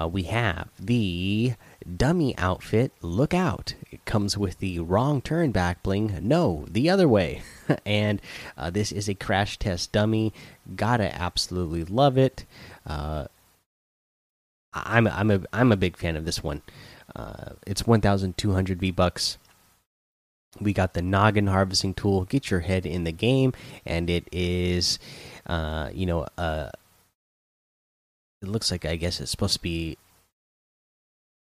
Uh, 0.00 0.06
we 0.06 0.24
have 0.24 0.68
the 0.78 1.54
dummy 1.96 2.36
outfit. 2.36 2.92
Look 3.00 3.32
out! 3.32 3.74
It 3.90 4.04
comes 4.04 4.36
with 4.36 4.58
the 4.58 4.78
wrong 4.80 5.22
turn 5.22 5.52
back 5.52 5.82
bling. 5.82 6.18
No, 6.22 6.66
the 6.68 6.90
other 6.90 7.08
way. 7.08 7.42
and 7.86 8.20
uh, 8.58 8.70
this 8.70 8.92
is 8.92 9.08
a 9.08 9.14
crash 9.14 9.58
test 9.58 9.92
dummy. 9.92 10.34
Gotta 10.74 11.14
absolutely 11.14 11.84
love 11.84 12.18
it. 12.18 12.44
Uh, 12.86 13.26
I'm 14.74 15.06
I'm 15.06 15.30
a 15.30 15.40
I'm 15.52 15.72
a 15.72 15.76
big 15.76 15.96
fan 15.96 16.16
of 16.16 16.26
this 16.26 16.44
one. 16.44 16.60
Uh, 17.14 17.54
it's 17.66 17.86
1,200 17.86 18.78
V 18.78 18.90
bucks 18.90 19.38
we 20.60 20.72
got 20.72 20.94
the 20.94 21.02
noggin 21.02 21.46
harvesting 21.46 21.94
tool 21.94 22.24
get 22.24 22.50
your 22.50 22.60
head 22.60 22.86
in 22.86 23.04
the 23.04 23.12
game 23.12 23.52
and 23.84 24.10
it 24.10 24.26
is 24.32 24.98
uh 25.46 25.90
you 25.92 26.06
know 26.06 26.26
uh 26.38 26.70
it 28.42 28.48
looks 28.48 28.70
like 28.70 28.84
i 28.84 28.96
guess 28.96 29.20
it's 29.20 29.30
supposed 29.30 29.54
to 29.54 29.62
be 29.62 29.96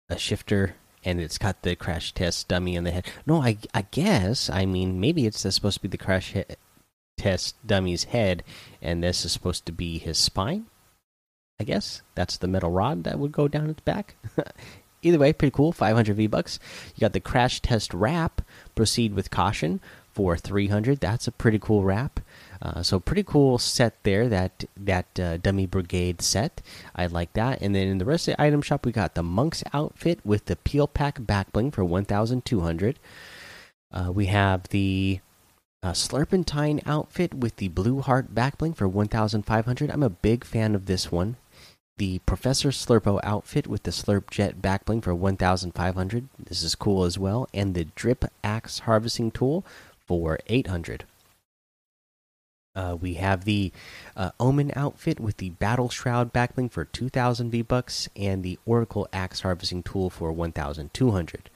a 0.10 0.18
shifter 0.18 0.76
and 1.06 1.20
it's 1.20 1.38
got 1.38 1.62
the 1.64 1.76
crash 1.76 2.14
test 2.14 2.48
dummy 2.48 2.76
in 2.76 2.84
the 2.84 2.92
head 2.92 3.06
no 3.26 3.42
i 3.42 3.58
i 3.74 3.82
guess 3.92 4.50
i 4.50 4.66
mean 4.66 5.00
maybe 5.00 5.26
it's 5.26 5.40
supposed 5.40 5.78
to 5.78 5.82
be 5.82 5.88
the 5.88 5.98
crash 5.98 6.36
test 7.18 7.56
dummy's 7.66 8.06
head 8.06 8.44
and 8.82 9.04
this 9.04 9.24
is 9.26 9.32
supposed 9.32 9.66
to 9.66 9.72
be 9.72 9.98
his 9.98 10.18
spine 10.18 10.66
i 11.60 11.64
guess 11.64 12.02
that's 12.16 12.38
the 12.38 12.48
metal 12.48 12.72
rod 12.72 13.04
that 13.04 13.20
would 13.20 13.32
go 13.32 13.48
down 13.48 13.70
its 13.70 13.82
back 13.82 14.16
either 15.04 15.20
way, 15.20 15.34
pretty 15.34 15.52
cool. 15.52 15.72
500 15.72 16.16
V 16.16 16.28
bucks. 16.28 16.60
You 16.96 17.02
got 17.02 17.14
the 17.14 17.20
crash 17.20 17.60
test 17.60 17.94
wrap. 17.94 18.33
Proceed 18.76 19.14
with 19.14 19.32
caution 19.32 19.80
for 20.14 20.38
300. 20.38 21.00
That's 21.00 21.28
a 21.28 21.32
pretty 21.32 21.60
cool 21.60 21.84
wrap. 21.84 22.20
Uh, 22.62 22.82
so 22.82 23.00
pretty 23.00 23.24
cool 23.24 23.58
set 23.58 24.02
there. 24.04 24.30
That 24.30 24.66
that 24.78 25.20
uh, 25.20 25.38
dummy 25.38 25.66
brigade 25.66 26.22
set. 26.22 26.62
I 26.96 27.08
like 27.08 27.34
that. 27.34 27.62
And 27.62 27.76
then 27.76 27.88
in 27.88 27.98
the 27.98 28.06
rest 28.06 28.28
of 28.28 28.36
the 28.36 28.42
item 28.42 28.62
shop, 28.62 28.86
we 28.86 28.92
got 28.92 29.16
the 29.16 29.24
monk's 29.24 29.64
outfit 29.74 30.20
with 30.24 30.46
the 30.46 30.56
peel 30.56 30.88
pack 30.88 31.26
back 31.26 31.52
bling 31.52 31.72
for 31.72 31.84
1,200. 31.84 33.00
Uh, 33.92 34.12
we 34.12 34.28
have 34.28 34.70
the 34.70 35.20
uh, 35.84 35.92
Slurpentine 35.92 36.82
outfit 36.86 37.34
with 37.34 37.58
the 37.58 37.68
blue 37.68 38.02
heart 38.02 38.34
back 38.34 38.58
bling 38.58 38.74
for 38.74 38.88
1,500. 38.88 39.92
I'm 39.92 40.04
a 40.04 40.10
big 40.10 40.46
fan 40.46 40.74
of 40.74 40.86
this 40.86 41.12
one 41.12 41.36
the 41.98 42.20
Professor 42.20 42.70
Slurpo 42.70 43.20
outfit 43.24 43.68
with 43.68 43.84
the 43.84 43.92
Slurp 43.92 44.30
Jet 44.30 44.62
backbling 44.62 45.04
for 45.04 45.14
1,500. 45.14 46.30
This 46.40 46.64
is 46.64 46.76
cool 46.76 47.04
as 47.04 47.20
well. 47.20 47.48
And 47.54 47.76
the 47.76 47.86
Drip 47.96 48.26
Axe 48.44 48.80
harvesting 48.80 49.32
tool 49.32 49.66
for 50.06 50.40
800. 50.48 51.06
Uh, 52.76 52.98
we 53.00 53.16
have 53.16 53.46
the 53.46 53.72
uh, 54.16 54.32
Omen 54.40 54.72
outfit 54.76 55.20
with 55.20 55.38
the 55.38 55.52
Battle 55.52 55.90
Shroud 55.90 56.34
backbling 56.34 56.72
for 56.72 56.86
2,000 56.86 57.52
V 57.52 57.62
bucks 57.62 58.10
and 58.16 58.42
the 58.42 58.58
Oracle 58.66 59.08
Axe 59.14 59.42
harvesting 59.42 59.84
tool 59.84 60.10
for 60.10 60.32
1,200. 60.32 61.50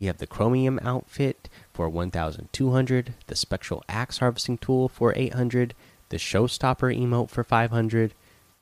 You 0.00 0.08
have 0.08 0.18
the 0.18 0.26
Chromium 0.26 0.80
outfit 0.82 1.48
for 1.72 1.88
1,200, 1.88 3.14
the 3.28 3.36
Spectral 3.36 3.84
Axe 3.88 4.18
harvesting 4.18 4.58
tool 4.58 4.88
for 4.88 5.12
800, 5.14 5.74
the 6.08 6.16
Showstopper 6.16 6.98
emote 6.98 7.30
for 7.30 7.44
500, 7.44 8.12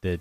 the 0.03 0.21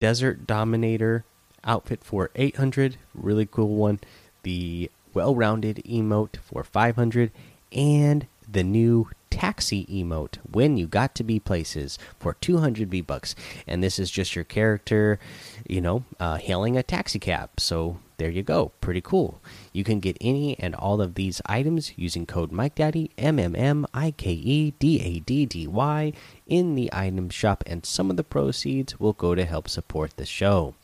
Desert 0.00 0.46
Dominator 0.46 1.24
outfit 1.64 2.02
for 2.02 2.30
800, 2.34 2.96
really 3.14 3.46
cool 3.46 3.76
one. 3.76 4.00
The 4.42 4.90
well-rounded 5.12 5.82
emote 5.86 6.36
for 6.38 6.64
500 6.64 7.30
and 7.72 8.26
the 8.50 8.64
new 8.64 9.08
taxi 9.30 9.86
emote 9.86 10.38
when 10.50 10.76
you 10.76 10.86
got 10.86 11.14
to 11.14 11.22
be 11.22 11.38
places 11.38 11.98
for 12.18 12.34
200 12.34 12.90
V 12.90 13.00
bucks 13.00 13.36
and 13.66 13.82
this 13.82 13.98
is 13.98 14.10
just 14.10 14.34
your 14.34 14.44
character 14.44 15.20
you 15.68 15.80
know 15.80 16.04
uh, 16.18 16.36
hailing 16.36 16.76
a 16.76 16.82
taxi 16.82 17.20
cab 17.20 17.48
so 17.56 17.98
there 18.20 18.30
you 18.30 18.42
go 18.42 18.70
pretty 18.80 19.00
cool 19.00 19.40
you 19.72 19.82
can 19.82 19.98
get 19.98 20.16
any 20.20 20.56
and 20.58 20.74
all 20.74 21.00
of 21.00 21.14
these 21.14 21.40
items 21.46 21.92
using 21.96 22.26
code 22.26 22.52
mike 22.52 22.74
daddy 22.74 23.10
m 23.16 23.38
m 23.38 23.56
m 23.56 23.86
i 23.92 24.10
k 24.10 24.30
e 24.30 24.72
d 24.78 25.00
a 25.00 25.18
d 25.20 25.46
d 25.46 25.66
y 25.66 26.12
in 26.46 26.74
the 26.74 26.90
item 26.92 27.28
shop 27.30 27.64
and 27.66 27.84
some 27.84 28.10
of 28.10 28.16
the 28.16 28.22
proceeds 28.22 29.00
will 29.00 29.14
go 29.14 29.34
to 29.34 29.44
help 29.44 29.68
support 29.68 30.16
the 30.16 30.26
show 30.26 30.74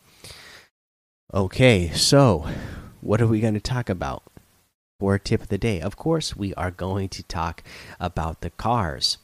okay 1.35 1.91
so 1.91 2.47
what 3.01 3.21
are 3.21 3.27
we 3.27 3.41
going 3.41 3.55
to 3.55 3.61
talk 3.61 3.89
about 3.89 4.23
for 4.99 5.15
a 5.15 5.21
tip 5.21 5.43
of 5.43 5.49
the 5.49 5.59
day. 5.59 5.81
Of 5.81 5.97
course, 5.97 6.37
we 6.37 6.55
are 6.55 6.71
going 6.71 7.09
to 7.11 7.23
talk 7.23 7.63
about 8.01 8.41
the 8.41 8.51
cars. 8.51 9.19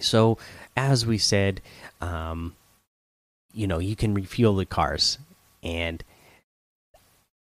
So, 0.00 0.38
as 0.76 1.06
we 1.06 1.18
said, 1.18 1.60
um, 2.00 2.56
you 3.52 3.66
know, 3.66 3.78
you 3.78 3.94
can 3.94 4.14
refuel 4.14 4.56
the 4.56 4.66
cars, 4.66 5.18
and 5.62 6.02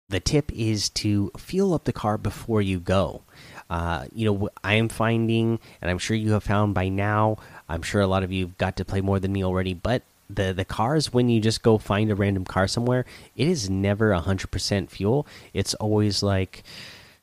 the 0.09 0.19
tip 0.19 0.51
is 0.51 0.89
to 0.89 1.31
fuel 1.37 1.73
up 1.73 1.85
the 1.85 1.93
car 1.93 2.17
before 2.17 2.61
you 2.61 2.79
go. 2.79 3.21
Uh, 3.69 4.05
you 4.11 4.25
know, 4.25 4.49
I 4.63 4.73
am 4.75 4.89
finding, 4.89 5.59
and 5.81 5.91
I'm 5.91 5.99
sure 5.99 6.17
you 6.17 6.33
have 6.33 6.43
found 6.43 6.73
by 6.73 6.89
now. 6.89 7.37
I'm 7.67 7.83
sure 7.83 8.01
a 8.01 8.07
lot 8.07 8.23
of 8.23 8.31
you 8.31 8.47
have 8.47 8.57
got 8.57 8.75
to 8.77 8.85
play 8.85 9.01
more 9.01 9.19
than 9.19 9.31
me 9.31 9.43
already, 9.43 9.73
but 9.73 10.01
the 10.29 10.53
the 10.53 10.65
cars 10.65 11.11
when 11.11 11.27
you 11.27 11.39
just 11.39 11.63
go 11.63 11.77
find 11.77 12.11
a 12.11 12.15
random 12.15 12.45
car 12.45 12.67
somewhere, 12.67 13.05
it 13.35 13.47
is 13.47 13.69
never 13.69 14.13
hundred 14.13 14.51
percent 14.51 14.89
fuel. 14.89 15.27
It's 15.53 15.75
always 15.75 16.23
like, 16.23 16.63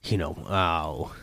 you 0.05 0.19
know, 0.19 0.37
oh, 0.49 1.15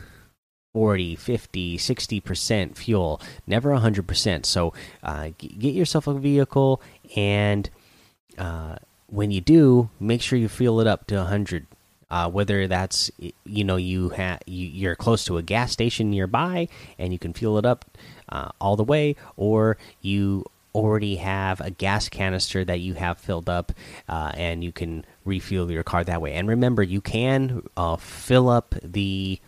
40 0.74 1.14
50 1.14 1.78
60% 1.78 2.76
fuel 2.76 3.20
never 3.46 3.70
100% 3.70 4.44
so 4.44 4.72
uh, 5.04 5.28
get 5.38 5.72
yourself 5.72 6.08
a 6.08 6.14
vehicle 6.14 6.82
and 7.14 7.70
uh, 8.36 8.74
when 9.14 9.30
you 9.30 9.40
do 9.40 9.88
make 10.00 10.20
sure 10.20 10.38
you 10.38 10.48
fuel 10.48 10.80
it 10.80 10.86
up 10.86 11.06
to 11.06 11.14
100 11.14 11.66
uh, 12.10 12.28
whether 12.28 12.66
that's 12.66 13.10
you 13.44 13.64
know 13.64 13.76
you 13.76 14.08
have 14.10 14.40
you, 14.46 14.66
you're 14.66 14.96
close 14.96 15.24
to 15.24 15.38
a 15.38 15.42
gas 15.42 15.70
station 15.72 16.10
nearby 16.10 16.68
and 16.98 17.12
you 17.12 17.18
can 17.18 17.32
fuel 17.32 17.56
it 17.56 17.64
up 17.64 17.84
uh, 18.28 18.48
all 18.60 18.76
the 18.76 18.84
way 18.84 19.14
or 19.36 19.76
you 20.00 20.44
already 20.74 21.16
have 21.16 21.60
a 21.60 21.70
gas 21.70 22.08
canister 22.08 22.64
that 22.64 22.80
you 22.80 22.94
have 22.94 23.16
filled 23.16 23.48
up 23.48 23.70
uh, 24.08 24.32
and 24.34 24.64
you 24.64 24.72
can 24.72 25.04
refuel 25.24 25.70
your 25.70 25.84
car 25.84 26.02
that 26.02 26.20
way 26.20 26.32
and 26.32 26.48
remember 26.48 26.82
you 26.82 27.00
can 27.00 27.62
uh, 27.76 27.96
fill 27.96 28.48
up 28.48 28.74
the 28.82 29.38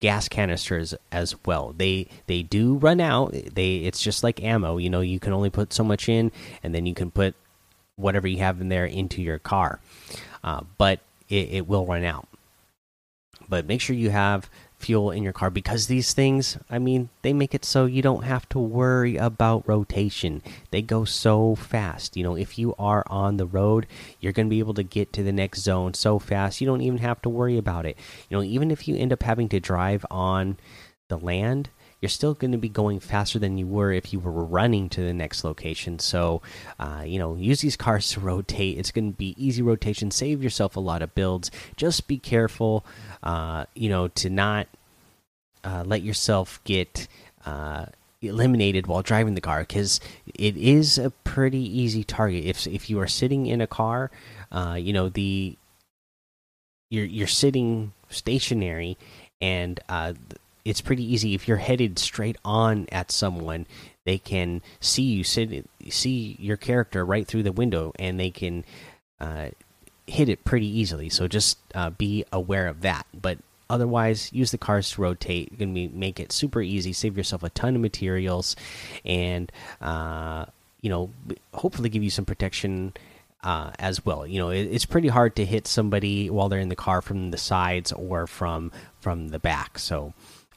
gas 0.00 0.28
canisters 0.28 0.94
as 1.10 1.34
well. 1.44 1.74
They 1.76 2.06
they 2.26 2.44
do 2.44 2.76
run 2.76 3.00
out. 3.00 3.32
They 3.32 3.78
it's 3.78 4.00
just 4.00 4.22
like 4.22 4.40
ammo. 4.40 4.76
You 4.76 4.90
know, 4.90 5.00
you 5.00 5.18
can 5.18 5.32
only 5.32 5.50
put 5.50 5.72
so 5.72 5.82
much 5.82 6.08
in, 6.08 6.30
and 6.62 6.72
then 6.72 6.86
you 6.86 6.94
can 6.94 7.10
put 7.10 7.34
whatever 7.98 8.26
you 8.26 8.38
have 8.38 8.60
in 8.60 8.68
there 8.68 8.86
into 8.86 9.20
your 9.20 9.38
car. 9.38 9.80
Uh, 10.42 10.62
but 10.78 11.00
it, 11.28 11.48
it 11.50 11.68
will 11.68 11.86
run 11.86 12.04
out. 12.04 12.28
But 13.48 13.66
make 13.66 13.80
sure 13.80 13.96
you 13.96 14.10
have 14.10 14.48
fuel 14.78 15.10
in 15.10 15.22
your 15.22 15.32
car 15.32 15.50
because 15.50 15.86
these 15.86 16.12
things, 16.14 16.56
I 16.70 16.78
mean, 16.78 17.08
they 17.22 17.32
make 17.32 17.54
it 17.54 17.64
so 17.64 17.86
you 17.86 18.00
don't 18.02 18.22
have 18.22 18.48
to 18.50 18.58
worry 18.58 19.16
about 19.16 19.66
rotation. 19.66 20.42
They 20.70 20.82
go 20.82 21.04
so 21.04 21.54
fast. 21.54 22.16
You 22.16 22.22
know, 22.22 22.36
if 22.36 22.58
you 22.58 22.74
are 22.78 23.04
on 23.08 23.36
the 23.36 23.46
road, 23.46 23.86
you're 24.20 24.32
going 24.32 24.46
to 24.46 24.50
be 24.50 24.60
able 24.60 24.74
to 24.74 24.82
get 24.82 25.12
to 25.14 25.22
the 25.22 25.32
next 25.32 25.60
zone 25.60 25.94
so 25.94 26.18
fast. 26.18 26.60
You 26.60 26.66
don't 26.66 26.82
even 26.82 26.98
have 26.98 27.20
to 27.22 27.28
worry 27.28 27.58
about 27.58 27.86
it. 27.86 27.96
You 28.28 28.36
know, 28.36 28.42
even 28.42 28.70
if 28.70 28.86
you 28.86 28.96
end 28.96 29.12
up 29.12 29.22
having 29.22 29.48
to 29.48 29.60
drive 29.60 30.06
on 30.10 30.58
the 31.08 31.18
land, 31.18 31.70
you're 32.00 32.08
still 32.08 32.34
going 32.34 32.52
to 32.52 32.58
be 32.58 32.68
going 32.68 33.00
faster 33.00 33.38
than 33.38 33.58
you 33.58 33.66
were 33.66 33.92
if 33.92 34.12
you 34.12 34.20
were 34.20 34.30
running 34.30 34.88
to 34.90 35.00
the 35.00 35.12
next 35.12 35.42
location. 35.44 35.98
So, 35.98 36.42
uh, 36.78 37.02
you 37.04 37.18
know, 37.18 37.34
use 37.34 37.60
these 37.60 37.76
cars 37.76 38.10
to 38.12 38.20
rotate. 38.20 38.78
It's 38.78 38.92
going 38.92 39.12
to 39.12 39.16
be 39.16 39.34
easy 39.36 39.62
rotation. 39.62 40.10
Save 40.10 40.42
yourself 40.42 40.76
a 40.76 40.80
lot 40.80 41.02
of 41.02 41.14
builds. 41.14 41.50
Just 41.76 42.06
be 42.06 42.18
careful, 42.18 42.84
uh, 43.22 43.64
you 43.74 43.88
know, 43.88 44.08
to 44.08 44.30
not 44.30 44.68
uh, 45.64 45.82
let 45.84 46.02
yourself 46.02 46.60
get 46.64 47.08
uh, 47.44 47.86
eliminated 48.22 48.86
while 48.86 49.02
driving 49.02 49.34
the 49.34 49.40
car 49.40 49.60
because 49.60 50.00
it 50.26 50.56
is 50.56 50.98
a 50.98 51.10
pretty 51.10 51.58
easy 51.58 52.04
target. 52.04 52.44
If 52.44 52.66
if 52.66 52.88
you 52.90 53.00
are 53.00 53.06
sitting 53.06 53.46
in 53.46 53.60
a 53.60 53.66
car, 53.66 54.10
uh, 54.52 54.76
you 54.78 54.92
know 54.92 55.08
the 55.08 55.56
you're 56.90 57.04
you're 57.04 57.26
sitting 57.26 57.92
stationary 58.08 58.96
and 59.40 59.78
uh, 59.88 60.14
it's 60.68 60.80
pretty 60.80 61.02
easy. 61.04 61.34
If 61.34 61.48
you're 61.48 61.56
headed 61.56 61.98
straight 61.98 62.36
on 62.44 62.86
at 62.92 63.10
someone 63.10 63.66
they 64.08 64.16
can 64.16 64.62
see 64.80 65.02
you 65.02 65.22
sit 65.22 65.66
see 65.90 66.34
your 66.38 66.56
character 66.56 67.04
right 67.04 67.26
through 67.26 67.42
the 67.42 67.52
window 67.52 67.92
and 67.98 68.18
they 68.18 68.30
can 68.30 68.64
uh, 69.20 69.48
hit 70.06 70.30
it 70.30 70.46
pretty 70.46 70.66
easily. 70.66 71.10
So 71.10 71.28
just 71.28 71.58
uh, 71.74 71.90
be 71.90 72.24
aware 72.32 72.68
of 72.68 72.80
that. 72.80 73.06
But 73.12 73.36
otherwise 73.68 74.32
use 74.32 74.50
the 74.50 74.56
cars 74.56 74.92
to 74.92 75.02
rotate. 75.02 75.52
You 75.52 75.58
can 75.58 75.98
make 75.98 76.18
it 76.18 76.32
super 76.32 76.62
easy. 76.62 76.94
Save 76.94 77.18
yourself 77.18 77.42
a 77.42 77.50
ton 77.50 77.74
of 77.74 77.82
materials 77.82 78.56
and 79.04 79.52
uh, 79.82 80.46
you 80.80 80.88
know 80.88 81.10
hopefully 81.52 81.90
give 81.90 82.02
you 82.02 82.10
some 82.10 82.24
protection 82.24 82.94
uh, 83.42 83.72
as 83.78 84.06
well. 84.06 84.26
You 84.26 84.38
know, 84.40 84.48
it, 84.48 84.62
it's 84.62 84.86
pretty 84.86 85.08
hard 85.08 85.36
to 85.36 85.44
hit 85.44 85.66
somebody 85.66 86.30
while 86.30 86.48
they're 86.48 86.60
in 86.60 86.70
the 86.70 86.76
car 86.76 87.02
from 87.02 87.30
the 87.30 87.36
sides 87.38 87.92
or 87.92 88.26
from 88.26 88.72
from 89.00 89.28
the 89.28 89.38
back. 89.38 89.78
So 89.78 90.14